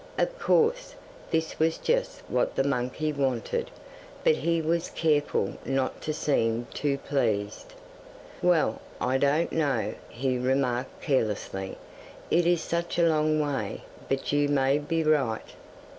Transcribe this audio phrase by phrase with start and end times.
[0.17, 0.95] Of course,
[1.29, 3.69] this was just what the monkey wanted,
[4.23, 7.75] but he was careful not to seem too pleased.
[8.41, 11.77] 'Well, I don't know,' he remarked carelessly,
[12.31, 15.53] 'it is such a long way; but you may be right.